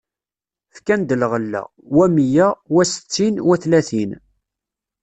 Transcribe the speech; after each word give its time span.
Fkan-d 0.75 1.09
lɣella: 1.21 1.61
wa 1.95 2.05
meyya, 2.15 2.47
wa 2.73 2.83
settin, 2.91 3.35
wa 3.47 3.55
tlatin. 3.63 4.11